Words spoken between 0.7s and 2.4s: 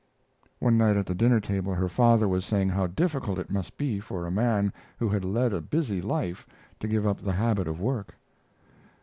night at the dinner table her father